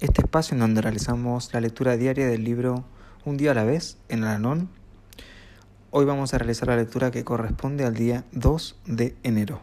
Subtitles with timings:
[0.00, 2.84] este espacio en donde realizamos la lectura diaria del libro
[3.26, 4.70] Un día a la vez en Alalón
[5.90, 9.60] Hoy vamos a realizar la lectura que corresponde al día 2 de enero.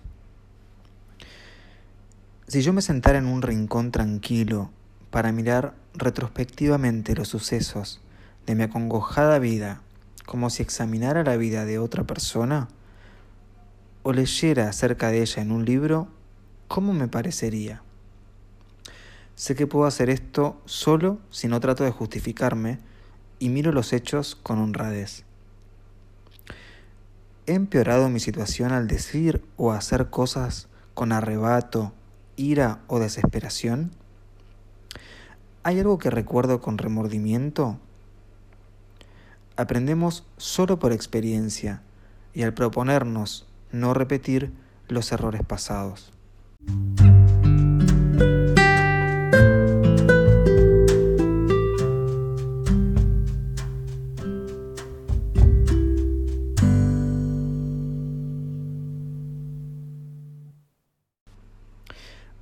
[2.47, 4.69] Si yo me sentara en un rincón tranquilo
[5.09, 8.01] para mirar retrospectivamente los sucesos
[8.45, 9.81] de mi acongojada vida,
[10.25, 12.67] como si examinara la vida de otra persona,
[14.03, 16.09] o leyera acerca de ella en un libro,
[16.67, 17.81] ¿cómo me parecería?
[19.37, 22.79] Sé que puedo hacer esto solo si no trato de justificarme
[23.37, 25.25] y miro los hechos con honradez.
[27.45, 31.93] ¿He empeorado mi situación al decir o hacer cosas con arrebato,
[32.35, 33.91] ira o desesperación?
[35.61, 37.77] ¿Hay algo que recuerdo con remordimiento?
[39.55, 41.83] Aprendemos solo por experiencia
[42.33, 44.51] y al proponernos no repetir
[44.87, 46.11] los errores pasados.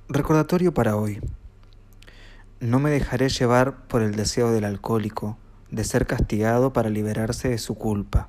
[0.08, 1.20] Recordatorio para hoy.
[2.60, 5.36] No me dejaré llevar por el deseo del alcohólico
[5.72, 8.24] de ser castigado para liberarse de su culpa.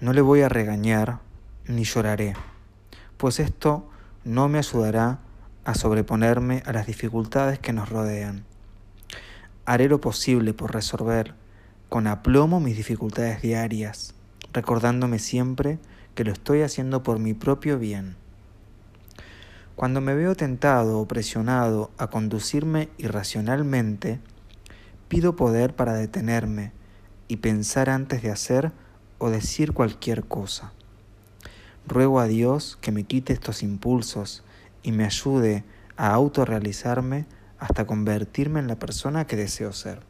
[0.00, 1.18] No le voy a regañar
[1.66, 2.34] ni lloraré,
[3.16, 3.90] pues esto
[4.22, 5.18] no me ayudará
[5.64, 8.44] a sobreponerme a las dificultades que nos rodean.
[9.64, 11.34] Haré lo posible por resolver
[11.88, 14.14] con aplomo mis dificultades diarias,
[14.52, 15.80] recordándome siempre
[16.14, 18.19] que lo estoy haciendo por mi propio bien.
[19.80, 24.20] Cuando me veo tentado o presionado a conducirme irracionalmente,
[25.08, 26.72] pido poder para detenerme
[27.28, 28.72] y pensar antes de hacer
[29.16, 30.74] o decir cualquier cosa.
[31.88, 34.44] Ruego a Dios que me quite estos impulsos
[34.82, 35.64] y me ayude
[35.96, 37.24] a autorrealizarme
[37.58, 40.09] hasta convertirme en la persona que deseo ser.